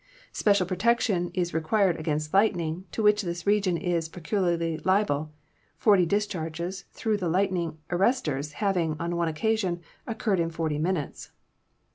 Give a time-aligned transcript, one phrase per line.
[0.31, 5.31] Special pro tection is required against lightning, to which this region is peculiarly liable,
[5.77, 11.31] 40 discharges through the lightning arresters having, on one occasion, occurred in 40 minutes.